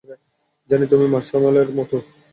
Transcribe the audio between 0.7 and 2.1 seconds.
তুমি মার্শম্যালোর মতো।